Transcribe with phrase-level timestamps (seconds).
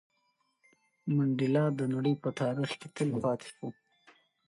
[1.15, 3.67] منډېلا د نړۍ په تاریخ کې تل پاتې شو.